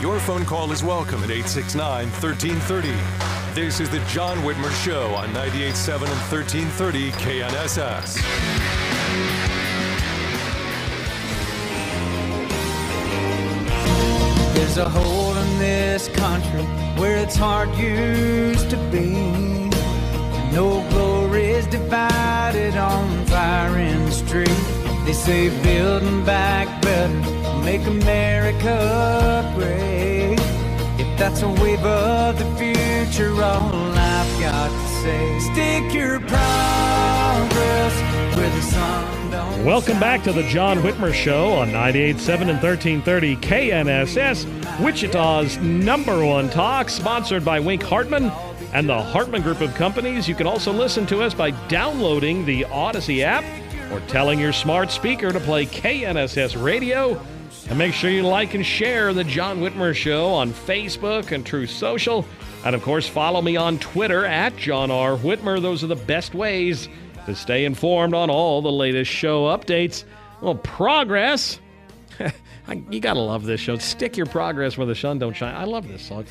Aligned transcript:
Your 0.00 0.18
phone 0.18 0.46
call 0.46 0.72
is 0.72 0.82
welcome 0.82 1.22
at 1.24 1.30
869 1.30 2.08
1330. 2.08 2.88
This 3.54 3.80
is 3.80 3.90
the 3.90 3.98
John 4.06 4.38
Whitmer 4.38 4.72
Show 4.82 5.14
on 5.14 5.28
98.7 5.34 5.94
and 5.94 6.20
1330 6.32 7.10
KNSS. 7.12 8.14
There's 14.54 14.78
a 14.78 14.88
hole 14.88 15.36
in 15.36 15.58
this 15.58 16.08
country 16.08 16.62
where 16.98 17.18
it's 17.18 17.36
hard 17.36 17.68
used 17.74 18.70
to 18.70 18.78
be. 18.90 19.10
No 20.50 20.82
glory 20.88 21.44
is 21.50 21.66
divided 21.66 22.74
on 22.78 23.26
fire 23.26 23.78
in 23.78 24.06
the 24.06 24.12
street. 24.12 24.48
They 25.04 25.12
say 25.12 25.50
building 25.62 26.24
back 26.24 26.80
better 26.80 27.39
make 27.64 27.86
America 27.86 29.52
great. 29.56 30.38
If 30.98 31.18
that's 31.18 31.42
a 31.42 31.48
wave 31.48 31.84
of 31.84 32.38
the 32.38 32.44
future, 32.56 33.32
all 33.42 33.72
I've 33.72 34.40
got 34.40 34.68
to 34.68 34.88
say, 35.02 35.38
stick 35.40 35.94
your 35.94 36.20
progress 36.20 37.94
where 38.36 38.50
the 38.50 38.62
sun 38.62 39.30
don't 39.30 39.64
Welcome 39.64 40.00
back 40.00 40.22
to 40.24 40.32
the 40.32 40.42
John 40.44 40.78
Whitmer 40.78 41.12
Show 41.12 41.52
on 41.52 41.68
98.7 41.68 42.40
and 42.48 42.62
1330 42.62 43.36
KNSS, 43.36 44.80
Wichita's 44.80 45.58
number 45.58 46.24
one 46.24 46.48
talk, 46.48 46.88
sponsored 46.88 47.44
by 47.44 47.60
Wink 47.60 47.82
Hartman 47.82 48.32
and 48.72 48.88
the 48.88 49.02
Hartman 49.02 49.42
Group 49.42 49.60
of 49.60 49.74
Companies. 49.74 50.28
You 50.28 50.34
can 50.34 50.46
also 50.46 50.72
listen 50.72 51.06
to 51.06 51.22
us 51.22 51.34
by 51.34 51.50
downloading 51.68 52.46
the 52.46 52.62
Audacy 52.64 53.22
app 53.22 53.44
or 53.92 54.00
telling 54.08 54.38
your 54.38 54.52
smart 54.52 54.90
speaker 54.90 55.32
to 55.32 55.40
play 55.40 55.66
KNSS 55.66 56.62
Radio. 56.62 57.20
And 57.70 57.78
make 57.78 57.94
sure 57.94 58.10
you 58.10 58.24
like 58.24 58.54
and 58.54 58.66
share 58.66 59.14
the 59.14 59.22
John 59.22 59.60
Whitmer 59.60 59.94
Show 59.94 60.30
on 60.30 60.52
Facebook 60.52 61.30
and 61.30 61.46
Truth 61.46 61.70
Social. 61.70 62.26
And 62.64 62.74
of 62.74 62.82
course, 62.82 63.06
follow 63.06 63.40
me 63.40 63.56
on 63.56 63.78
Twitter 63.78 64.24
at 64.24 64.56
John 64.56 64.90
R. 64.90 65.16
Whitmer. 65.16 65.62
Those 65.62 65.84
are 65.84 65.86
the 65.86 65.94
best 65.94 66.34
ways 66.34 66.88
to 67.26 67.34
stay 67.36 67.64
informed 67.64 68.12
on 68.12 68.28
all 68.28 68.60
the 68.60 68.72
latest 68.72 69.08
show 69.08 69.44
updates. 69.44 70.02
Well, 70.40 70.56
progress. 70.56 71.60
you 72.90 72.98
gotta 72.98 73.20
love 73.20 73.44
this 73.44 73.60
show. 73.60 73.76
Stick 73.76 74.16
your 74.16 74.26
progress 74.26 74.76
where 74.76 74.86
the 74.88 74.96
sun 74.96 75.20
don't 75.20 75.36
shine. 75.36 75.54
I 75.54 75.62
love 75.62 75.86
this 75.86 76.02
song. 76.02 76.24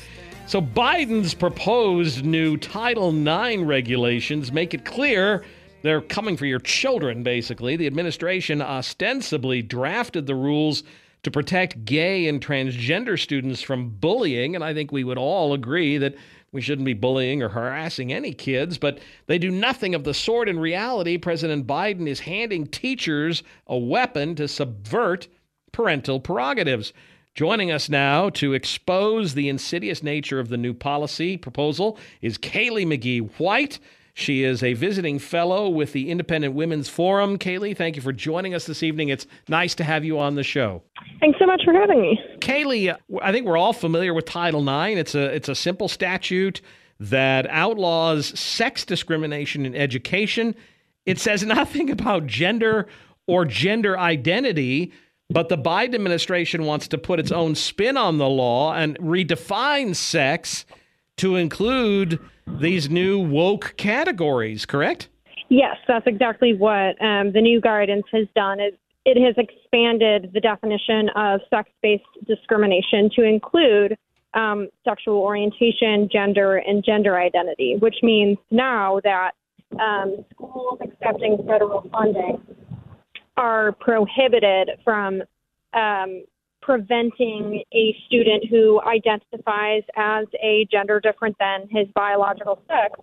So 0.46 0.60
Biden's 0.60 1.32
proposed 1.32 2.22
new 2.22 2.58
Title 2.58 3.08
IX 3.16 3.62
regulations 3.62 4.52
make 4.52 4.74
it 4.74 4.84
clear 4.84 5.42
they're 5.80 6.02
coming 6.02 6.36
for 6.36 6.44
your 6.44 6.58
children, 6.58 7.22
basically. 7.22 7.76
The 7.76 7.86
administration 7.86 8.60
ostensibly 8.60 9.62
drafted 9.62 10.26
the 10.26 10.34
rules 10.34 10.82
to 11.22 11.30
protect 11.30 11.84
gay 11.84 12.26
and 12.28 12.44
transgender 12.44 13.18
students 13.18 13.60
from 13.62 13.90
bullying. 13.90 14.54
And 14.54 14.64
I 14.64 14.74
think 14.74 14.90
we 14.90 15.04
would 15.04 15.18
all 15.18 15.52
agree 15.52 15.98
that 15.98 16.14
we 16.52 16.60
shouldn't 16.60 16.86
be 16.86 16.94
bullying 16.94 17.42
or 17.42 17.48
harassing 17.48 18.12
any 18.12 18.32
kids, 18.32 18.78
but 18.78 18.98
they 19.26 19.38
do 19.38 19.50
nothing 19.50 19.94
of 19.94 20.04
the 20.04 20.14
sort. 20.14 20.48
In 20.48 20.58
reality, 20.58 21.16
President 21.16 21.66
Biden 21.66 22.08
is 22.08 22.20
handing 22.20 22.66
teachers 22.66 23.42
a 23.66 23.78
weapon 23.78 24.34
to 24.34 24.48
subvert 24.48 25.28
parental 25.72 26.18
prerogatives. 26.18 26.92
Joining 27.34 27.70
us 27.70 27.88
now 27.88 28.28
to 28.30 28.54
expose 28.54 29.34
the 29.34 29.48
insidious 29.48 30.02
nature 30.02 30.40
of 30.40 30.48
the 30.48 30.56
new 30.56 30.74
policy 30.74 31.36
proposal 31.36 31.96
is 32.20 32.36
Kaylee 32.36 32.86
McGhee 32.86 33.30
White. 33.38 33.78
She 34.20 34.44
is 34.44 34.62
a 34.62 34.74
visiting 34.74 35.18
fellow 35.18 35.68
with 35.68 35.92
the 35.94 36.10
Independent 36.10 36.54
Women's 36.54 36.90
Forum. 36.90 37.38
Kaylee, 37.38 37.74
thank 37.74 37.96
you 37.96 38.02
for 38.02 38.12
joining 38.12 38.52
us 38.52 38.66
this 38.66 38.82
evening. 38.82 39.08
It's 39.08 39.26
nice 39.48 39.74
to 39.76 39.84
have 39.84 40.04
you 40.04 40.18
on 40.18 40.34
the 40.34 40.42
show. 40.42 40.82
Thanks 41.20 41.38
so 41.38 41.46
much 41.46 41.62
for 41.64 41.72
having 41.72 42.02
me. 42.02 42.20
Kaylee, 42.38 42.92
uh, 42.92 43.18
I 43.22 43.32
think 43.32 43.46
we're 43.46 43.56
all 43.56 43.72
familiar 43.72 44.12
with 44.12 44.26
Title 44.26 44.60
IX. 44.60 45.00
It's 45.00 45.14
a 45.14 45.34
it's 45.34 45.48
a 45.48 45.54
simple 45.54 45.88
statute 45.88 46.60
that 46.98 47.46
outlaws 47.48 48.38
sex 48.38 48.84
discrimination 48.84 49.64
in 49.64 49.74
education. 49.74 50.54
It 51.06 51.18
says 51.18 51.42
nothing 51.46 51.88
about 51.90 52.26
gender 52.26 52.88
or 53.26 53.46
gender 53.46 53.98
identity, 53.98 54.92
but 55.30 55.48
the 55.48 55.56
Biden 55.56 55.94
administration 55.94 56.64
wants 56.64 56.88
to 56.88 56.98
put 56.98 57.20
its 57.20 57.32
own 57.32 57.54
spin 57.54 57.96
on 57.96 58.18
the 58.18 58.28
law 58.28 58.74
and 58.74 58.98
redefine 58.98 59.96
sex 59.96 60.66
to 61.20 61.36
include 61.36 62.18
these 62.46 62.90
new 62.90 63.18
woke 63.18 63.74
categories, 63.76 64.66
correct? 64.66 65.08
Yes, 65.48 65.76
that's 65.86 66.06
exactly 66.06 66.54
what 66.54 67.00
um, 67.02 67.32
the 67.32 67.40
new 67.40 67.60
guidance 67.60 68.04
has 68.12 68.26
done. 68.34 68.60
Is 68.60 68.74
it 69.04 69.20
has 69.20 69.34
expanded 69.38 70.30
the 70.34 70.40
definition 70.40 71.08
of 71.16 71.40
sex-based 71.48 72.04
discrimination 72.26 73.10
to 73.16 73.22
include 73.22 73.96
um, 74.34 74.68
sexual 74.84 75.16
orientation, 75.16 76.08
gender, 76.12 76.56
and 76.56 76.84
gender 76.84 77.18
identity, 77.18 77.76
which 77.78 77.96
means 78.02 78.38
now 78.50 79.00
that 79.04 79.32
um, 79.80 80.24
schools 80.32 80.78
accepting 80.82 81.38
federal 81.46 81.88
funding 81.90 82.40
are 83.36 83.72
prohibited 83.72 84.70
from 84.84 85.22
um, 85.72 86.24
preventing 86.62 87.62
a 87.72 87.96
student 88.06 88.44
who 88.50 88.80
identifies 88.82 89.82
as 89.96 90.26
a 90.42 90.66
gender 90.70 91.00
different 91.00 91.36
than 91.38 91.68
his 91.70 91.86
biological 91.94 92.62
sex 92.68 92.94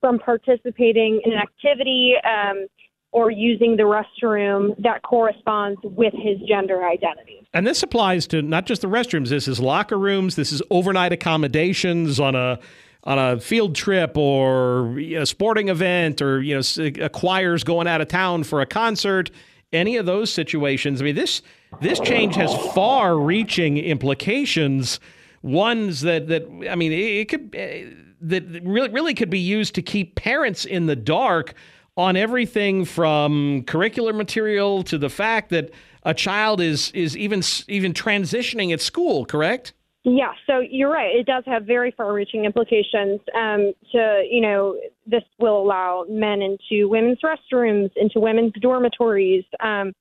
from 0.00 0.18
participating 0.18 1.20
in 1.24 1.32
an 1.32 1.38
activity 1.38 2.14
um, 2.24 2.66
or 3.12 3.30
using 3.30 3.76
the 3.76 3.82
restroom 3.82 4.80
that 4.82 5.02
corresponds 5.02 5.80
with 5.82 6.12
his 6.14 6.38
gender 6.46 6.84
identity. 6.86 7.46
And 7.54 7.66
this 7.66 7.82
applies 7.82 8.26
to 8.28 8.42
not 8.42 8.66
just 8.66 8.82
the 8.82 8.88
restrooms. 8.88 9.28
This 9.30 9.48
is 9.48 9.58
locker 9.58 9.98
rooms. 9.98 10.36
This 10.36 10.52
is 10.52 10.62
overnight 10.70 11.12
accommodations 11.12 12.20
on 12.20 12.34
a 12.34 12.58
on 13.04 13.18
a 13.18 13.40
field 13.40 13.74
trip 13.74 14.18
or 14.18 14.98
a 14.98 15.24
sporting 15.24 15.68
event 15.68 16.20
or 16.20 16.42
you 16.42 16.54
know 16.54 17.04
a 17.04 17.08
choir's 17.08 17.64
going 17.64 17.86
out 17.86 18.00
of 18.00 18.08
town 18.08 18.44
for 18.44 18.60
a 18.60 18.66
concert 18.66 19.30
any 19.72 19.96
of 19.96 20.06
those 20.06 20.32
situations. 20.32 21.00
I 21.00 21.04
mean, 21.04 21.14
this 21.14 21.42
this 21.80 22.00
change 22.00 22.34
has 22.36 22.54
far-reaching 22.74 23.78
implications. 23.78 25.00
Ones 25.42 26.00
that 26.00 26.28
that 26.28 26.44
I 26.70 26.74
mean, 26.74 26.92
it, 26.92 27.28
could 27.28 27.54
uh, 27.54 27.94
that 28.22 28.44
really 28.64 28.90
really 28.90 29.14
could 29.14 29.30
be 29.30 29.38
used 29.38 29.74
to 29.76 29.82
keep 29.82 30.16
parents 30.16 30.64
in 30.64 30.86
the 30.86 30.96
dark 30.96 31.54
on 31.96 32.16
everything 32.16 32.84
from 32.84 33.62
curricular 33.64 34.14
material 34.14 34.82
to 34.84 34.98
the 34.98 35.10
fact 35.10 35.50
that 35.50 35.70
a 36.04 36.14
child 36.14 36.60
is 36.60 36.90
is 36.92 37.16
even 37.16 37.42
even 37.68 37.92
transitioning 37.92 38.72
at 38.72 38.80
school. 38.80 39.24
Correct? 39.24 39.72
Yeah, 40.04 40.32
so 40.46 40.60
you're 40.60 40.90
right. 40.90 41.14
It 41.14 41.26
does 41.26 41.42
have 41.46 41.64
very 41.64 41.90
far-reaching 41.90 42.44
implications. 42.44 43.20
Um, 43.34 43.72
to 43.92 44.24
you 44.30 44.40
know, 44.40 44.78
this 45.06 45.24
will 45.38 45.60
allow 45.60 46.06
men 46.08 46.40
into 46.40 46.88
women's 46.88 47.18
restrooms, 47.22 47.90
into 47.96 48.20
women's 48.20 48.52
dormitories, 48.60 49.44
um, 49.60 49.92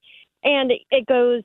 and 0.43 0.71
it 0.91 1.05
goes 1.07 1.43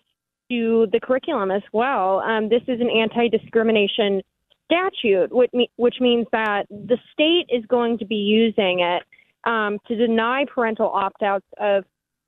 to 0.50 0.86
the 0.92 1.00
curriculum 1.00 1.50
as 1.50 1.62
well. 1.72 2.20
Um, 2.20 2.48
this 2.48 2.62
is 2.68 2.80
an 2.80 2.90
anti-discrimination 2.90 4.20
statute, 4.66 5.32
which, 5.32 5.50
which 5.76 5.96
means 6.00 6.26
that 6.32 6.66
the 6.68 6.98
state 7.12 7.46
is 7.48 7.64
going 7.66 7.98
to 7.98 8.04
be 8.04 8.16
using 8.16 8.80
it 8.80 9.02
um, 9.44 9.78
to 9.88 9.96
deny 9.96 10.44
parental 10.52 10.90
opt-outs 10.90 11.46
of 11.58 11.84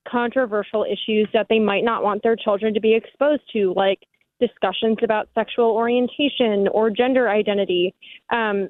controversial 0.08 0.84
issues 0.84 1.28
that 1.32 1.46
they 1.48 1.58
might 1.58 1.84
not 1.84 2.02
want 2.02 2.22
their 2.22 2.36
children 2.36 2.74
to 2.74 2.80
be 2.80 2.94
exposed 2.94 3.42
to, 3.52 3.72
like 3.76 4.00
discussions 4.40 4.98
about 5.02 5.28
sexual 5.34 5.70
orientation 5.70 6.68
or 6.68 6.90
gender 6.90 7.28
identity. 7.28 7.94
Um, 8.30 8.68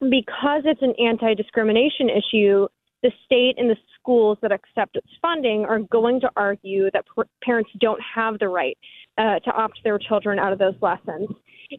because 0.00 0.62
it's 0.64 0.82
an 0.82 0.94
anti 0.98 1.34
discrimination 1.34 2.10
issue, 2.10 2.66
the 3.02 3.10
state 3.24 3.54
and 3.56 3.70
the 3.70 3.76
schools 3.98 4.38
that 4.42 4.52
accept 4.52 4.96
its 4.96 5.08
funding 5.22 5.64
are 5.64 5.78
going 5.78 6.20
to 6.20 6.30
argue 6.36 6.90
that 6.92 7.04
p- 7.14 7.22
parents 7.42 7.70
don't 7.80 8.00
have 8.14 8.38
the 8.38 8.48
right 8.48 8.76
uh, 9.18 9.38
to 9.40 9.50
opt 9.52 9.80
their 9.84 9.98
children 9.98 10.38
out 10.38 10.52
of 10.52 10.58
those 10.58 10.74
lessons. 10.80 11.28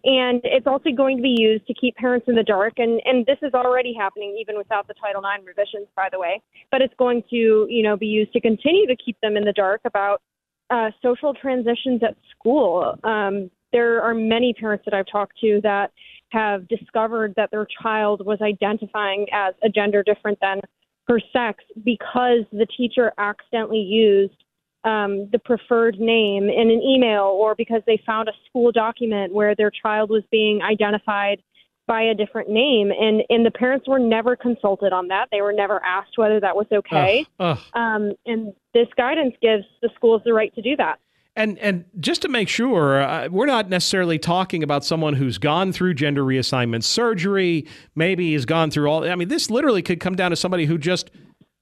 And 0.04 0.42
it's 0.44 0.68
also 0.68 0.90
going 0.92 1.18
to 1.18 1.24
be 1.24 1.36
used 1.38 1.66
to 1.68 1.74
keep 1.74 1.96
parents 1.96 2.28
in 2.28 2.36
the 2.36 2.44
dark. 2.44 2.74
And, 2.78 3.02
and 3.06 3.26
this 3.26 3.38
is 3.42 3.54
already 3.54 3.94
happening 3.98 4.38
even 4.40 4.58
without 4.58 4.88
the 4.88 4.94
Title 4.94 5.22
IX 5.22 5.46
revisions, 5.46 5.88
by 5.96 6.10
the 6.12 6.20
way. 6.20 6.42
But 6.72 6.82
it's 6.82 6.94
going 6.98 7.24
to, 7.30 7.68
you 7.70 7.84
know, 7.84 7.96
be 7.96 8.08
used 8.08 8.34
to 8.34 8.42
continue 8.42 8.88
to 8.88 8.96
keep 8.96 9.18
them 9.22 9.38
in 9.38 9.44
the 9.44 9.54
dark 9.54 9.82
about 9.86 10.22
uh, 10.70 10.92
social 11.02 11.34
transitions 11.34 12.02
at 12.04 12.16
school. 12.32 12.98
Um, 13.04 13.50
there 13.72 14.02
are 14.02 14.14
many 14.14 14.54
parents 14.54 14.86
that 14.86 14.94
I've 14.94 15.08
talked 15.12 15.38
to 15.42 15.60
that 15.64 15.92
have 16.30 16.68
discovered 16.68 17.34
that 17.36 17.52
their 17.52 17.68
child 17.82 18.26
was 18.26 18.40
identifying 18.42 19.28
as 19.34 19.54
a 19.64 19.70
gender 19.70 20.04
different 20.04 20.40
than 20.42 20.62
her 21.08 21.20
sex 21.32 21.64
because 21.84 22.44
the 22.52 22.68
teacher 22.78 23.14
accidentally 23.18 23.80
used 23.80 24.44
um, 24.84 25.30
the 25.32 25.40
preferred 25.40 26.00
name 26.00 26.44
in 26.44 26.70
an 26.70 26.82
email 26.82 27.24
or 27.24 27.56
because 27.56 27.82
they 27.86 28.02
found 28.06 28.30
a 28.30 28.34
school 28.48 28.72
document 28.72 29.34
where 29.34 29.56
their 29.56 29.72
child 29.72 30.10
was 30.10 30.24
being 30.32 30.62
identified 30.62 31.42
by 31.88 32.02
a 32.02 32.14
different 32.14 32.50
name 32.50 32.92
and 32.92 33.24
and 33.30 33.46
the 33.46 33.52
parents 33.52 33.88
were 33.88 34.00
never 34.00 34.36
consulted 34.36 34.94
on 34.94 35.08
that 35.08 35.28
they 35.32 35.42
were 35.42 35.54
never 35.54 35.84
asked 35.84 36.18
whether 36.18 36.40
that 36.40 36.56
was 36.56 36.68
okay 36.72 37.26
Ugh, 37.40 37.58
ugh. 37.58 37.82
um, 37.82 38.14
and 38.26 38.54
this 38.74 38.88
guidance 38.98 39.34
gives 39.42 39.64
the 39.82 39.90
schools 39.96 40.22
the 40.26 40.34
right 40.34 40.54
to 40.56 40.62
do 40.62 40.76
that 40.76 41.00
And 41.36 41.58
and 41.60 41.86
just 42.00 42.22
to 42.24 42.30
make 42.30 42.50
sure, 42.50 43.02
uh, 43.02 43.28
we're 43.32 43.46
not 43.46 43.70
necessarily 43.70 44.18
talking 44.20 44.64
about 44.64 44.84
someone 44.84 45.14
who's 45.14 45.38
gone 45.38 45.72
through 45.72 45.94
gender 45.94 46.24
reassignment 46.24 46.84
surgery, 46.84 47.66
maybe 47.96 48.34
has 48.34 48.46
gone 48.46 48.72
through 48.72 48.88
all. 48.90 49.08
I 49.08 49.16
mean, 49.16 49.28
this 49.28 49.50
literally 49.52 49.84
could 49.84 50.00
come 50.00 50.16
down 50.16 50.32
to 50.32 50.36
somebody 50.36 50.66
who 50.66 50.78
just 50.80 51.12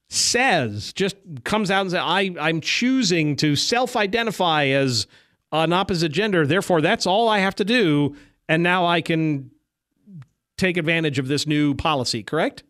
says, 0.08 0.92
just 0.94 1.16
comes 1.44 1.70
out 1.70 1.82
and 1.82 1.90
says, 1.90 2.00
"I 2.02 2.34
I'm 2.40 2.60
choosing 2.62 3.36
to 3.36 3.54
self-identify 3.56 4.64
as 4.68 5.06
an 5.52 5.72
opposite 5.72 6.10
gender. 6.10 6.46
Therefore, 6.46 6.80
that's 6.80 7.06
all 7.06 7.28
I 7.28 7.38
have 7.40 7.54
to 7.56 7.64
do, 7.64 8.16
and 8.48 8.62
now 8.62 8.86
I 8.86 9.00
can 9.02 9.50
take 10.56 10.76
advantage 10.76 11.18
of 11.18 11.28
this 11.28 11.46
new 11.46 11.74
policy." 11.74 12.22
Correct? 12.22 12.62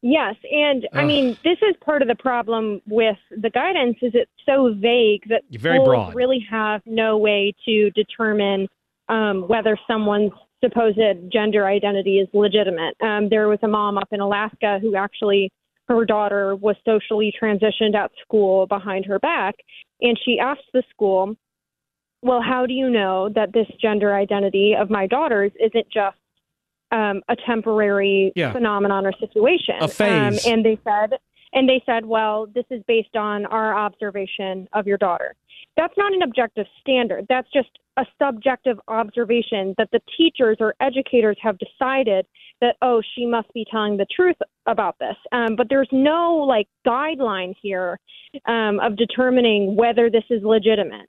Yes, 0.00 0.36
and 0.48 0.86
I 0.92 1.04
mean 1.04 1.36
this 1.42 1.58
is 1.60 1.74
part 1.84 2.02
of 2.02 2.08
the 2.08 2.14
problem 2.14 2.80
with 2.86 3.16
the 3.30 3.50
guidance 3.50 3.96
is 4.00 4.12
it's 4.14 4.30
so 4.46 4.72
vague 4.72 5.28
that 5.28 5.42
Very 5.50 5.78
schools 5.78 6.14
really 6.14 6.46
have 6.48 6.82
no 6.86 7.18
way 7.18 7.52
to 7.64 7.90
determine 7.90 8.68
um, 9.08 9.48
whether 9.48 9.76
someone's 9.88 10.30
supposed 10.62 11.00
gender 11.32 11.66
identity 11.66 12.18
is 12.18 12.28
legitimate. 12.32 12.94
Um, 13.00 13.28
there 13.28 13.48
was 13.48 13.58
a 13.62 13.68
mom 13.68 13.98
up 13.98 14.08
in 14.12 14.20
Alaska 14.20 14.78
who 14.80 14.94
actually 14.94 15.50
her 15.88 16.04
daughter 16.04 16.54
was 16.54 16.76
socially 16.84 17.32
transitioned 17.40 17.96
at 17.96 18.12
school 18.22 18.66
behind 18.66 19.04
her 19.06 19.18
back, 19.18 19.56
and 20.00 20.16
she 20.24 20.38
asked 20.38 20.70
the 20.72 20.84
school, 20.90 21.34
"Well, 22.22 22.40
how 22.40 22.66
do 22.66 22.72
you 22.72 22.88
know 22.88 23.30
that 23.30 23.52
this 23.52 23.66
gender 23.80 24.14
identity 24.14 24.76
of 24.76 24.90
my 24.90 25.08
daughter's 25.08 25.52
isn't 25.58 25.88
just 25.90 26.18
um, 26.90 27.22
a 27.28 27.36
temporary 27.46 28.32
Yeah. 28.34 28.52
phenomenon 28.52 29.06
or 29.06 29.12
situation. 29.20 29.76
A 29.80 29.88
phase. 29.88 30.44
Um, 30.46 30.52
and 30.52 30.64
they 30.64 30.78
said, 30.84 31.18
and 31.52 31.68
they 31.68 31.82
said, 31.86 32.04
well, 32.06 32.46
this 32.46 32.64
is 32.70 32.82
based 32.86 33.16
on 33.16 33.46
our 33.46 33.74
observation 33.74 34.68
of 34.72 34.86
your 34.86 34.98
daughter. 34.98 35.34
That's 35.76 35.94
not 35.96 36.12
an 36.12 36.22
objective 36.22 36.66
standard. 36.80 37.26
That's 37.28 37.48
just 37.52 37.68
a 37.96 38.04
subjective 38.20 38.78
observation 38.88 39.74
that 39.78 39.88
the 39.92 40.00
teachers 40.16 40.56
or 40.60 40.74
educators 40.80 41.36
have 41.40 41.56
decided 41.58 42.26
that, 42.60 42.76
oh, 42.82 43.00
she 43.14 43.26
must 43.26 43.52
be 43.54 43.64
telling 43.70 43.96
the 43.96 44.06
truth 44.14 44.36
about 44.66 44.96
this. 44.98 45.16
Um, 45.32 45.56
but 45.56 45.68
there's 45.68 45.88
no 45.92 46.36
like 46.46 46.66
guideline 46.86 47.54
here 47.62 47.98
um, 48.46 48.80
of 48.80 48.96
determining 48.96 49.76
whether 49.76 50.10
this 50.10 50.24
is 50.30 50.42
legitimate. 50.42 51.08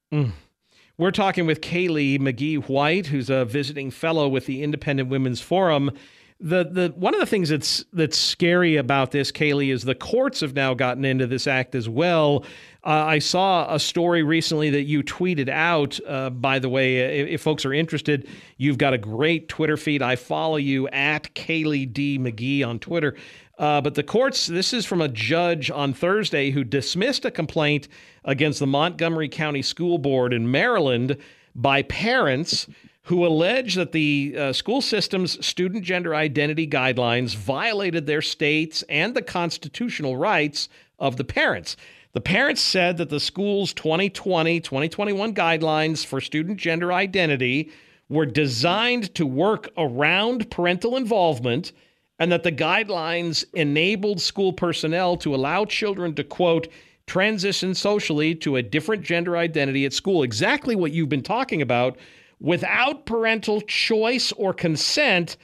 We're 1.00 1.12
talking 1.12 1.46
with 1.46 1.62
Kaylee 1.62 2.19
McGhee 2.19 2.68
White, 2.68 3.06
who's 3.06 3.30
a 3.30 3.46
visiting 3.46 3.90
fellow 3.90 4.28
with 4.28 4.48
the 4.48 4.62
Independent 4.62 5.07
Women's 5.07 5.40
Forum. 5.40 5.92
The 6.41 6.63
the 6.63 6.94
one 6.95 7.13
of 7.13 7.19
the 7.19 7.25
things 7.25 7.50
that's 7.50 7.83
that's 7.91 8.18
scary 8.18 8.77
about 8.77 9.12
this, 9.12 9.30
Kaylee, 9.30 9.74
is 9.74 9.83
the 9.83 9.94
courts 9.94 10.39
have 10.39 10.56
now 10.56 10.74
gotten 10.74 11.03
into 11.03 11.27
this 11.27 11.47
act 11.47 11.75
as 11.75 11.89
well. 11.89 12.45
Uh, 12.81 12.91
I 12.91 13.19
saw 13.19 13.74
a 13.74 13.77
story 13.77 14.24
recently 14.24 14.69
that 14.69 14.83
you 14.83 15.03
tweeted 15.03 15.50
out. 15.50 16.00
Uh, 16.07 16.30
by 16.30 16.59
the 16.59 16.69
way, 16.69 17.19
if, 17.19 17.27
if 17.27 17.41
folks 17.41 17.65
are 17.65 17.74
interested, 17.74 18.30
you've 18.56 18.77
got 18.77 18.94
a 18.94 18.97
great 18.97 19.50
Twitter 19.50 19.75
feed. 19.75 20.01
I 20.01 20.15
follow 20.15 20.56
you 20.56 20.88
at 20.88 21.36
Kaylee 21.36 21.91
D 21.91 22.18
McGhee 22.18 22.65
on 22.65 22.80
Twitter. 22.80 23.15
Uh, 23.57 23.81
but 23.81 23.95
the 23.95 24.03
courts, 24.03 24.47
this 24.47 24.71
is 24.71 24.85
from 24.85 25.01
a 25.01 25.09
judge 25.09 25.69
on 25.69 25.94
Thursday 25.94 26.51
who 26.51 26.63
dismissed 26.63 27.25
a 27.25 27.31
complaint 27.31 27.89
against 28.24 28.59
the 28.59 28.68
Montgomery 28.68 29.27
County 29.27 29.62
School 29.62 29.97
Board 29.97 30.31
in 30.31 30.50
Maryland 30.50 31.18
by 31.53 31.81
parents 31.83 32.68
who 33.04 33.25
allege 33.25 33.75
that 33.75 33.92
the 33.92 34.36
uh, 34.38 34.54
school 34.54 34.81
system's 34.81 35.44
student 35.46 35.84
gender 35.84 36.13
identity 36.13 36.68
guidelines 36.68 37.36
violated 37.36 38.06
their 38.06 38.22
states 38.22 38.84
and 38.90 39.16
the 39.16 39.22
constitutional 39.22 40.18
rights 40.18 40.69
of 41.00 41.18
the 41.18 41.24
parents. 41.24 41.75
The 42.12 42.22
parents 42.22 42.62
said 42.62 42.98
that 42.98 43.10
the 43.10 43.19
school's 43.19 43.74
2020 43.74 44.60
2021 44.60 45.34
guidelines 45.34 46.06
for 46.06 46.19
student 46.19 46.57
gender 46.57 46.92
identity 46.92 47.72
were 48.10 48.25
designed 48.25 49.13
to 49.16 49.25
work 49.25 49.69
around 49.78 50.50
parental 50.50 50.98
involvement 50.98 51.72
and 52.18 52.31
that 52.31 52.44
the 52.44 52.52
guidelines 52.52 53.45
enabled 53.54 54.19
school 54.19 54.52
personnel 54.52 55.16
to 55.18 55.34
allow 55.34 55.66
children 55.66 56.13
to, 56.16 56.24
quote, 56.24 56.68
transition 57.07 57.74
socially 57.74 58.36
to 58.36 58.57
a 58.57 58.62
different 58.62 59.04
gender 59.04 59.38
identity 59.38 59.86
at 59.86 59.94
school. 59.94 60.22
Exactly 60.22 60.75
what 60.75 60.92
you've 60.92 61.10
been 61.10 61.24
talking 61.24 61.62
about 61.62 61.98
without 62.39 63.06
parental 63.06 63.62
choice 63.62 64.31
or 64.33 64.53
consent. 64.53 65.38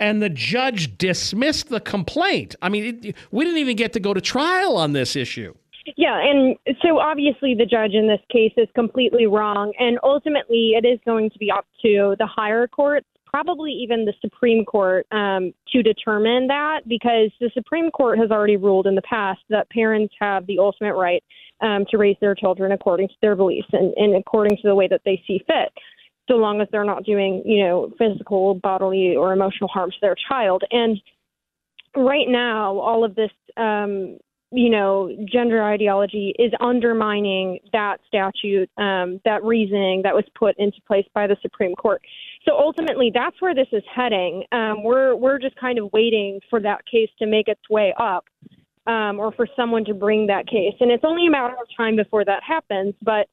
And 0.00 0.22
the 0.22 0.28
judge 0.28 0.96
dismissed 0.96 1.70
the 1.70 1.80
complaint. 1.80 2.54
I 2.62 2.68
mean, 2.68 3.00
it, 3.02 3.16
we 3.32 3.44
didn't 3.44 3.58
even 3.58 3.76
get 3.76 3.92
to 3.94 4.00
go 4.00 4.14
to 4.14 4.20
trial 4.20 4.76
on 4.76 4.92
this 4.92 5.16
issue. 5.16 5.54
Yeah, 5.96 6.20
and 6.22 6.56
so 6.82 6.98
obviously 6.98 7.54
the 7.54 7.64
judge 7.64 7.92
in 7.94 8.06
this 8.06 8.20
case 8.30 8.52
is 8.56 8.68
completely 8.74 9.26
wrong, 9.26 9.72
and 9.78 9.98
ultimately 10.02 10.72
it 10.76 10.84
is 10.84 10.98
going 11.04 11.30
to 11.30 11.38
be 11.38 11.50
up 11.50 11.66
to 11.82 12.14
the 12.18 12.26
higher 12.26 12.68
courts, 12.68 13.06
probably 13.24 13.72
even 13.72 14.04
the 14.04 14.12
Supreme 14.20 14.64
Court, 14.64 15.06
um, 15.12 15.52
to 15.72 15.82
determine 15.82 16.46
that 16.48 16.80
because 16.86 17.30
the 17.40 17.50
Supreme 17.54 17.90
Court 17.90 18.18
has 18.18 18.30
already 18.30 18.56
ruled 18.56 18.86
in 18.86 18.94
the 18.94 19.02
past 19.02 19.40
that 19.48 19.70
parents 19.70 20.14
have 20.20 20.46
the 20.46 20.58
ultimate 20.58 20.94
right 20.94 21.22
um, 21.60 21.84
to 21.90 21.98
raise 21.98 22.16
their 22.20 22.34
children 22.34 22.72
according 22.72 23.08
to 23.08 23.14
their 23.22 23.34
beliefs 23.36 23.68
and, 23.72 23.92
and 23.96 24.14
according 24.14 24.56
to 24.58 24.68
the 24.68 24.74
way 24.74 24.88
that 24.88 25.02
they 25.04 25.22
see 25.26 25.40
fit. 25.46 25.72
So 26.28 26.34
long 26.34 26.60
as 26.60 26.68
they're 26.70 26.84
not 26.84 27.04
doing, 27.04 27.42
you 27.44 27.64
know, 27.64 27.90
physical, 27.98 28.54
bodily, 28.54 29.16
or 29.16 29.32
emotional 29.32 29.68
harm 29.68 29.90
to 29.90 29.96
their 30.00 30.16
child. 30.28 30.62
And 30.70 31.00
right 31.96 32.28
now, 32.28 32.78
all 32.78 33.04
of 33.04 33.14
this 33.14 33.30
um, 33.56 34.18
you 34.50 34.70
know, 34.70 35.10
gender 35.30 35.62
ideology 35.62 36.34
is 36.38 36.52
undermining 36.60 37.58
that 37.72 37.98
statute, 38.06 38.70
um, 38.78 39.20
that 39.24 39.44
reasoning 39.44 40.00
that 40.04 40.14
was 40.14 40.24
put 40.38 40.56
into 40.58 40.78
place 40.86 41.04
by 41.14 41.26
the 41.26 41.36
Supreme 41.42 41.74
Court. 41.74 42.00
So 42.46 42.56
ultimately, 42.56 43.10
that's 43.12 43.36
where 43.40 43.54
this 43.54 43.66
is 43.72 43.82
heading. 43.94 44.44
Um, 44.52 44.82
we're 44.82 45.14
we're 45.14 45.38
just 45.38 45.56
kind 45.56 45.78
of 45.78 45.92
waiting 45.92 46.40
for 46.48 46.60
that 46.60 46.80
case 46.90 47.10
to 47.18 47.26
make 47.26 47.48
its 47.48 47.60
way 47.68 47.92
up, 48.00 48.24
um, 48.86 49.20
or 49.20 49.32
for 49.32 49.46
someone 49.54 49.84
to 49.84 49.92
bring 49.92 50.28
that 50.28 50.46
case, 50.46 50.74
and 50.80 50.90
it's 50.90 51.04
only 51.04 51.26
a 51.26 51.30
matter 51.30 51.54
of 51.54 51.68
time 51.76 51.96
before 51.96 52.24
that 52.24 52.42
happens. 52.42 52.94
But 53.02 53.28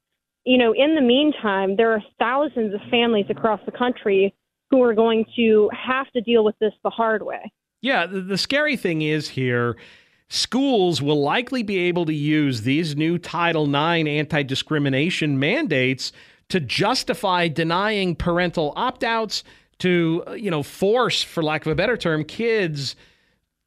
you 0.46 0.58
know, 0.58 0.74
in 0.74 0.96
the 0.96 1.02
meantime, 1.02 1.76
there 1.76 1.92
are 1.92 2.04
thousands 2.20 2.74
of 2.74 2.82
families 2.90 3.26
across 3.30 3.60
the 3.66 3.72
country 3.72 4.34
who 4.70 4.82
are 4.84 4.94
going 4.94 5.26
to 5.36 5.70
have 5.72 6.10
to 6.12 6.22
deal 6.22 6.44
with 6.44 6.56
this 6.60 6.74
the 6.84 6.90
hard 6.90 7.24
way. 7.24 7.52
Yeah, 7.82 8.06
the, 8.06 8.22
the 8.22 8.38
scary 8.38 8.78
thing 8.78 9.02
is 9.02 9.30
here 9.30 9.76
schools 10.28 11.04
will 11.04 11.22
likely 11.22 11.62
be 11.62 11.78
able 11.78 12.06
to 12.06 12.14
use 12.14 12.62
these 12.62 12.96
new 12.96 13.18
Title 13.18 13.66
IX 13.66 14.08
anti 14.10 14.44
discrimination 14.44 15.40
mandates 15.40 16.12
to 16.50 16.60
justify 16.60 17.48
denying 17.48 18.16
parental 18.16 18.74
opt 18.76 19.04
outs, 19.04 19.44
to, 19.80 20.24
you 20.36 20.50
know, 20.50 20.64
force, 20.64 21.22
for 21.22 21.44
lack 21.44 21.66
of 21.66 21.72
a 21.72 21.76
better 21.76 21.98
term, 21.98 22.24
kids 22.24 22.96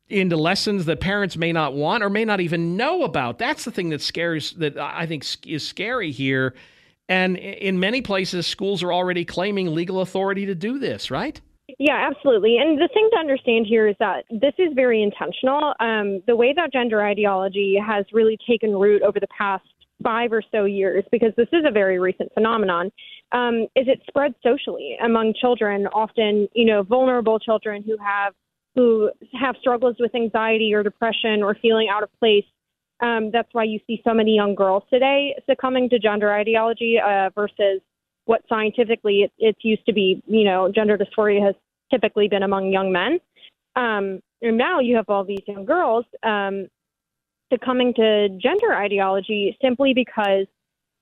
into 0.09 0.37
lessons 0.37 0.87
that 0.87 1.01
parents 1.01 1.37
may 1.37 1.53
not 1.53 1.75
want 1.75 2.03
or 2.03 2.11
may 2.11 2.25
not 2.25 2.41
even 2.41 2.77
know 2.77 3.03
about. 3.03 3.39
That's 3.39 3.65
the 3.65 3.71
thing 3.71 3.91
that 3.91 4.01
scares, 4.01 4.53
that 4.53 4.79
I 4.79 5.07
think 5.07 5.25
is 5.47 5.67
scary 5.67 6.11
here. 6.11 6.55
And 7.09 7.37
in 7.37 7.81
many 7.81 8.03
places, 8.03 8.47
schools 8.47 8.83
are 8.83 8.93
already 8.93 9.25
claiming 9.25 9.75
legal 9.75 10.01
authority 10.01 10.47
to 10.47 10.55
do 10.55 10.79
this, 10.79 11.11
right? 11.11 11.41
Yeah, 11.79 12.11
absolutely. 12.11 12.57
And 12.59 12.79
the 12.79 12.89
thing 12.93 13.09
to 13.13 13.19
understand 13.19 13.67
here 13.67 13.89
is 13.89 13.97
that 13.99 14.25
this 14.31 14.55
is 14.59 14.73
very 14.75 15.03
intentional. 15.03 15.75
Um, 15.81 16.23
the 16.27 16.35
way 16.35 16.53
that 16.55 16.73
gender 16.73 17.03
ideology 17.03 17.77
has 17.85 18.07
really 18.13 18.39
taken 18.49 18.73
root 18.73 19.03
over 19.03 19.21
the 19.21 19.29
past 19.37 19.65
five 20.03 20.33
or 20.33 20.43
so 20.51 20.65
years, 20.65 21.05
because 21.11 21.33
this 21.37 21.49
is 21.53 21.65
a 21.67 21.71
very 21.71 21.99
recent 21.99 22.33
phenomenon, 22.33 22.91
um, 23.33 23.63
is 23.77 23.87
it 23.87 24.01
spread 24.09 24.35
socially 24.43 24.97
among 25.05 25.35
children, 25.39 25.87
often, 25.89 26.49
you 26.55 26.65
know, 26.65 26.83
vulnerable 26.83 27.39
children 27.39 27.83
who 27.83 27.97
have 27.99 28.33
who 28.79 29.11
have 29.35 29.57
struggles 29.61 29.97
with 29.99 30.15
anxiety 30.15 30.73
or 30.73 30.85
depression 30.85 31.43
or 31.43 31.57
feeling 31.61 31.89
out 31.91 32.05
of 32.05 32.11
place. 32.21 32.45
Um, 33.01 33.31
that's 33.33 33.49
why 33.51 33.65
you 33.65 33.81
see 33.89 34.01
so 34.07 34.15
many 34.15 34.37
young 34.37 34.55
girls 34.55 34.85
today 34.89 35.35
succumbing 35.51 35.89
to 35.91 35.99
gender 35.99 36.33
ideology 36.33 36.97
uh, 37.05 37.31
versus 37.35 37.81
what 38.27 38.43
scientifically 38.49 39.23
it, 39.23 39.33
it's 39.39 39.65
used 39.65 39.85
to 39.87 39.93
be. 39.93 40.23
You 40.27 40.45
know, 40.45 40.71
gender 40.73 40.97
dysphoria 40.97 41.45
has 41.45 41.57
typically 41.91 42.29
been 42.29 42.45
among 42.45 42.71
young 42.71 42.93
men. 42.93 43.19
Um, 43.75 44.21
and 44.43 44.57
now 44.57 44.79
you 44.79 44.95
have 44.95 45.09
all 45.09 45.25
these 45.25 45.43
young 45.49 45.65
girls 45.65 46.05
um, 46.23 46.69
succumbing 47.53 47.95
to 47.95 48.29
gender 48.41 48.75
ideology 48.75 49.59
simply 49.61 49.93
because 49.93 50.47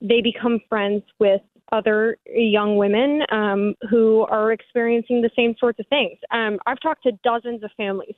they 0.00 0.23
become 0.23 0.61
friends 0.71 1.02
with 1.21 1.42
other 1.73 2.16
young 2.26 2.76
women 2.76 3.23
um, 3.30 3.75
who 3.90 4.20
are 4.30 4.52
experiencing 4.52 5.23
the 5.23 5.30
same 5.37 5.54
sorts 5.58 5.78
of 5.80 5.87
things. 5.88 6.18
Um, 6.30 6.58
I've 6.66 6.80
talked 6.80 7.02
to 7.04 7.12
dozens 7.25 7.62
of 7.62 7.70
families 7.76 8.14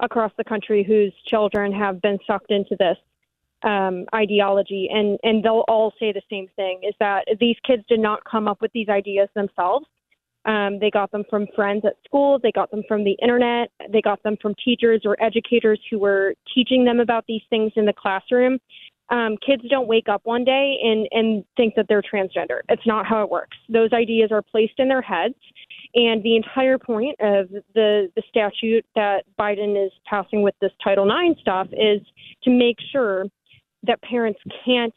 across 0.00 0.32
the 0.36 0.44
country 0.44 0.84
whose 0.84 1.12
children 1.26 1.72
have 1.72 2.02
been 2.02 2.18
sucked 2.26 2.50
into 2.50 2.76
this 2.78 2.96
um, 3.62 4.06
ideology, 4.14 4.88
and 4.92 5.18
and 5.22 5.42
they'll 5.44 5.64
all 5.68 5.92
say 5.98 6.12
the 6.12 6.22
same 6.28 6.48
thing: 6.56 6.80
is 6.82 6.94
that 6.98 7.26
these 7.40 7.56
kids 7.66 7.82
did 7.88 8.00
not 8.00 8.24
come 8.24 8.48
up 8.48 8.60
with 8.60 8.72
these 8.72 8.88
ideas 8.88 9.28
themselves. 9.34 9.86
Um, 10.44 10.80
they 10.80 10.90
got 10.90 11.12
them 11.12 11.22
from 11.30 11.46
friends 11.54 11.84
at 11.84 11.94
school. 12.04 12.40
They 12.42 12.50
got 12.50 12.72
them 12.72 12.82
from 12.88 13.04
the 13.04 13.16
internet. 13.22 13.70
They 13.92 14.02
got 14.02 14.20
them 14.24 14.36
from 14.42 14.56
teachers 14.62 15.02
or 15.04 15.16
educators 15.22 15.80
who 15.88 16.00
were 16.00 16.34
teaching 16.52 16.84
them 16.84 16.98
about 16.98 17.24
these 17.28 17.42
things 17.48 17.72
in 17.76 17.86
the 17.86 17.92
classroom 17.92 18.58
um, 19.10 19.36
kids 19.44 19.62
don't 19.68 19.88
wake 19.88 20.08
up 20.08 20.22
one 20.24 20.44
day 20.44 20.76
and, 20.82 21.06
and 21.10 21.44
think 21.56 21.74
that 21.74 21.86
they're 21.88 22.02
transgender. 22.02 22.60
It's 22.68 22.86
not 22.86 23.06
how 23.06 23.22
it 23.22 23.30
works. 23.30 23.56
Those 23.68 23.92
ideas 23.92 24.30
are 24.32 24.42
placed 24.42 24.74
in 24.78 24.88
their 24.88 25.02
heads. 25.02 25.34
And 25.94 26.22
the 26.22 26.36
entire 26.36 26.78
point 26.78 27.16
of 27.20 27.50
the, 27.74 28.10
the 28.16 28.22
statute 28.28 28.86
that 28.94 29.24
Biden 29.38 29.84
is 29.84 29.92
passing 30.08 30.42
with 30.42 30.54
this 30.60 30.72
Title 30.82 31.06
IX 31.06 31.38
stuff 31.40 31.68
is 31.72 32.00
to 32.44 32.50
make 32.50 32.76
sure 32.90 33.26
that 33.82 34.00
parents 34.02 34.40
can't 34.64 34.94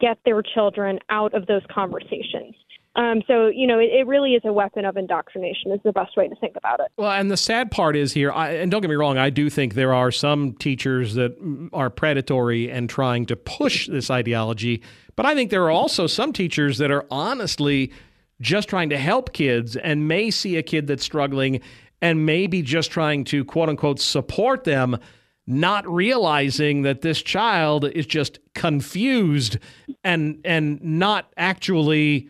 get 0.00 0.18
their 0.24 0.42
children 0.42 0.98
out 1.08 1.34
of 1.34 1.46
those 1.46 1.62
conversations. 1.72 2.54
Um, 2.98 3.22
so 3.28 3.46
you 3.46 3.68
know, 3.68 3.78
it, 3.78 3.90
it, 3.92 4.06
really 4.08 4.32
is 4.32 4.42
a 4.44 4.52
weapon 4.52 4.84
of 4.84 4.96
indoctrination. 4.96 5.70
Is 5.70 5.78
the 5.84 5.92
best 5.92 6.16
way 6.16 6.26
to 6.26 6.34
think 6.34 6.56
about 6.56 6.80
it. 6.80 6.88
Well, 6.96 7.12
and 7.12 7.30
the 7.30 7.36
sad 7.36 7.70
part 7.70 7.94
is 7.94 8.12
here, 8.12 8.32
I, 8.32 8.54
and 8.54 8.72
don't 8.72 8.80
get 8.80 8.90
me 8.90 8.96
wrong, 8.96 9.16
I 9.16 9.30
do 9.30 9.48
think 9.48 9.74
there 9.74 9.94
are 9.94 10.10
some 10.10 10.54
teachers 10.54 11.14
that 11.14 11.36
are 11.72 11.90
predatory 11.90 12.68
and 12.68 12.90
trying 12.90 13.24
to 13.26 13.36
push 13.36 13.86
this 13.86 14.10
ideology, 14.10 14.82
but 15.14 15.26
I 15.26 15.36
think 15.36 15.50
there 15.50 15.62
are 15.62 15.70
also 15.70 16.08
some 16.08 16.32
teachers 16.32 16.78
that 16.78 16.90
are 16.90 17.06
honestly 17.08 17.92
just 18.40 18.68
trying 18.68 18.88
to 18.88 18.98
help 18.98 19.32
kids 19.32 19.76
and 19.76 20.08
may 20.08 20.32
see 20.32 20.56
a 20.56 20.62
kid 20.62 20.88
that's 20.88 21.04
struggling 21.04 21.60
and 22.02 22.26
maybe 22.26 22.62
just 22.62 22.90
trying 22.90 23.22
to 23.26 23.44
quote 23.44 23.68
unquote 23.68 24.00
support 24.00 24.64
them 24.64 24.98
not 25.46 25.88
realizing 25.88 26.82
that 26.82 27.00
this 27.02 27.22
child 27.22 27.86
is 27.86 28.06
just 28.06 28.38
confused 28.54 29.56
and 30.04 30.40
and 30.44 30.80
not 30.82 31.32
actually 31.36 32.28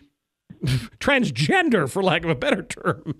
transgender, 0.98 1.90
for 1.90 2.02
lack 2.02 2.24
of 2.24 2.30
a 2.30 2.34
better 2.34 2.62
term. 2.62 3.14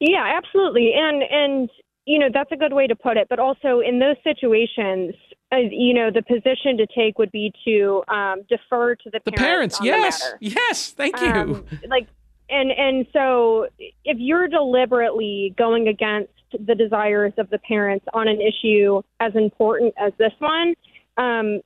Yeah, 0.00 0.32
absolutely, 0.36 0.92
and 0.94 1.22
and 1.22 1.70
you 2.06 2.18
know 2.18 2.28
that's 2.32 2.52
a 2.52 2.56
good 2.56 2.72
way 2.72 2.86
to 2.86 2.96
put 2.96 3.16
it. 3.16 3.28
But 3.28 3.38
also 3.38 3.80
in 3.80 3.98
those 3.98 4.16
situations, 4.24 5.14
uh, 5.52 5.58
you 5.70 5.94
know, 5.94 6.10
the 6.10 6.22
position 6.22 6.76
to 6.78 6.86
take 6.86 7.18
would 7.18 7.30
be 7.30 7.52
to 7.64 8.02
um, 8.08 8.42
defer 8.48 8.94
to 8.96 9.10
the 9.10 9.20
parents. 9.20 9.78
The 9.78 9.84
parents, 9.84 10.20
yes, 10.20 10.34
the 10.40 10.48
yes, 10.48 10.90
thank 10.90 11.20
you. 11.20 11.26
Um, 11.26 11.66
like, 11.88 12.08
and 12.48 12.70
and 12.70 13.06
so 13.12 13.68
if 14.04 14.18
you're 14.18 14.48
deliberately 14.48 15.54
going 15.56 15.88
against 15.88 16.32
the 16.52 16.74
desires 16.74 17.32
of 17.38 17.50
the 17.50 17.58
parents 17.58 18.04
on 18.14 18.28
an 18.28 18.40
issue 18.40 19.02
as 19.20 19.34
important 19.34 19.94
as 19.98 20.12
this 20.18 20.32
one, 20.38 20.74
um, 21.16 21.60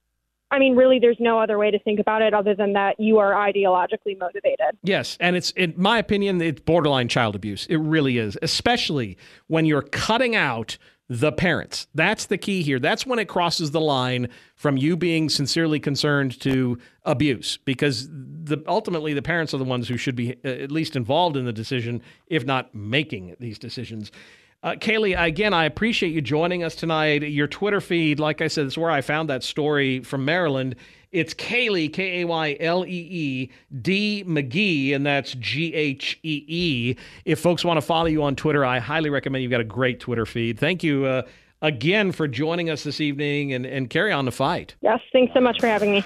I 0.51 0.59
mean, 0.59 0.77
really, 0.77 0.99
there's 0.99 1.21
no 1.21 1.39
other 1.39 1.59
way 1.59 1.71
to 1.71 1.79
think 1.79 2.01
about 2.01 2.23
it 2.23 2.33
other 2.33 2.55
than 2.55 2.73
that 2.73 2.99
you 2.99 3.19
are 3.19 3.33
ideologically 3.33 4.19
motivated. 4.19 4.79
Yes, 4.83 5.17
and 5.21 5.37
it's, 5.37 5.51
in 5.51 5.75
my 5.77 5.99
opinion, 5.99 6.41
it's 6.41 6.61
borderline 6.61 7.09
child 7.09 7.37
abuse. 7.37 7.67
It 7.67 7.77
really 7.77 8.19
is, 8.19 8.39
especially 8.41 9.19
when 9.47 9.67
you're 9.67 9.83
cutting 9.83 10.35
out 10.35 10.79
the 11.11 11.33
parents. 11.33 11.87
That's 11.95 12.27
the 12.27 12.37
key 12.37 12.63
here. 12.63 12.79
That's 12.79 13.07
when 13.07 13.19
it 13.19 13.29
crosses 13.29 13.71
the 13.71 13.81
line 13.81 14.29
from 14.57 14.77
you 14.77 14.97
being 14.97 15.31
sincerely 15.31 15.81
concerned 15.81 16.39
to 16.41 16.79
abuse, 17.05 17.59
because 17.65 18.09
the, 18.11 18.63
ultimately 18.67 19.15
the 19.15 19.23
parents 19.23 19.55
are 19.55 19.59
the 19.59 19.65
ones 19.65 19.89
who 19.89 19.97
should 19.97 20.17
be 20.17 20.37
uh, 20.45 20.49
at 20.49 20.71
least 20.71 20.97
involved 20.97 21.37
in 21.37 21.47
the 21.47 21.53
decision, 21.53 22.03
if 22.27 22.45
not 22.45 22.75
making 22.75 23.37
these 23.41 23.59
decisions. 23.59 24.13
Uh, 24.61 24.73
Kaylee, 24.73 25.21
again, 25.21 25.55
I 25.55 25.67
appreciate 25.67 26.13
you 26.13 26.21
joining 26.21 26.65
us 26.65 26.75
tonight. 26.75 27.23
Your 27.23 27.47
Twitter 27.47 27.81
feed, 27.81 28.19
like 28.19 28.41
I 28.41 28.49
said, 28.49 28.67
is 28.67 28.77
where 28.77 28.91
I 28.91 29.03
found 29.03 29.31
that 29.31 29.45
story 29.45 30.01
from 30.01 30.25
Maryland. 30.25 30.75
It's 31.13 31.33
Kaylee, 31.33 31.93
K 31.93 32.23
A 32.23 32.27
Y 32.27 32.57
L 32.59 32.85
E 32.85 32.89
E, 32.89 33.51
D 33.81 34.25
McGhee, 34.27 34.97
and 34.97 35.07
that's 35.07 35.35
G 35.35 35.73
H 35.75 36.19
E 36.25 36.45
E. 36.49 36.97
If 37.25 37.39
folks 37.39 37.65
want 37.65 37.77
to 37.77 37.83
follow 37.83 38.07
you 38.07 38.25
on 38.25 38.35
Twitter, 38.35 38.65
I 38.65 38.81
highly 38.81 39.11
recommend 39.11 39.43
you've 39.43 39.53
got 39.53 39.61
a 39.61 39.65
great 39.65 40.01
Twitter 40.01 40.27
feed. 40.27 40.59
Thank 40.59 40.83
you 40.83 41.07
uh, 41.07 41.23
again 41.63 42.11
for 42.11 42.27
joining 42.27 42.69
us 42.69 42.83
this 42.83 43.01
evening 43.01 43.53
and, 43.53 43.65
and 43.65 43.89
carry 43.89 44.13
on 44.13 44.25
the 44.25 44.33
fight. 44.33 44.75
Yes, 44.81 45.01
thanks 45.13 45.33
so 45.35 45.41
much 45.41 45.61
for 45.61 45.69
having 45.69 45.93
me. 45.93 46.05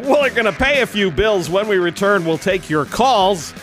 Well, 0.00 0.22
they're 0.22 0.30
going 0.30 0.44
to 0.44 0.52
pay 0.52 0.82
a 0.82 0.86
few 0.86 1.10
bills. 1.10 1.48
When 1.48 1.66
we 1.66 1.78
return, 1.78 2.26
we'll 2.26 2.38
take 2.38 2.68
your 2.68 2.84
calls. 2.84 3.54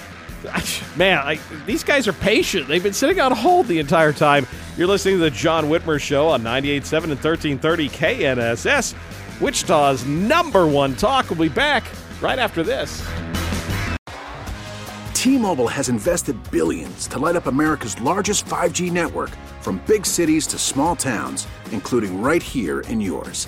Man, 0.95 1.17
I, 1.17 1.39
these 1.65 1.83
guys 1.83 2.07
are 2.07 2.13
patient. 2.13 2.67
They've 2.67 2.83
been 2.83 2.93
sitting 2.93 3.19
on 3.19 3.31
hold 3.31 3.67
the 3.67 3.79
entire 3.79 4.13
time. 4.13 4.47
You're 4.77 4.87
listening 4.87 5.15
to 5.15 5.21
the 5.21 5.31
John 5.31 5.65
Whitmer 5.65 5.99
Show 5.99 6.29
on 6.29 6.43
98.7 6.43 7.03
and 7.03 7.11
1330 7.11 7.89
KNSS, 7.89 8.93
Wichita's 9.41 10.05
number 10.05 10.67
one 10.67 10.95
talk. 10.95 11.29
We'll 11.29 11.39
be 11.39 11.49
back 11.49 11.83
right 12.21 12.39
after 12.39 12.63
this. 12.63 13.05
T-Mobile 15.13 15.67
has 15.67 15.89
invested 15.89 16.37
billions 16.51 17.07
to 17.07 17.19
light 17.19 17.35
up 17.35 17.47
America's 17.47 17.99
largest 17.99 18.45
5G 18.45 18.91
network 18.91 19.31
from 19.61 19.81
big 19.87 20.05
cities 20.05 20.47
to 20.47 20.57
small 20.57 20.95
towns, 20.95 21.47
including 21.71 22.21
right 22.21 22.41
here 22.41 22.81
in 22.81 23.01
yours. 23.01 23.47